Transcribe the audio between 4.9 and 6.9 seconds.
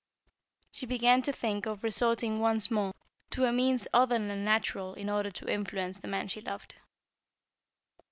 in order to influence the man she loved.